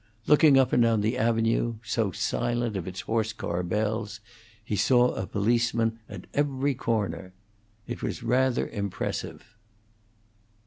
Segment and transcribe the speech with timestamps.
[0.25, 4.19] Looking up and down the avenue, so silent of its horse car bells,
[4.65, 7.33] he saw a policeman at every corner.
[7.85, 9.43] It was rather impressive.